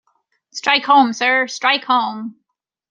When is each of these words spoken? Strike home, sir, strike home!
Strike 0.49 0.83
home, 0.85 1.13
sir, 1.13 1.45
strike 1.47 1.83
home! 1.83 2.35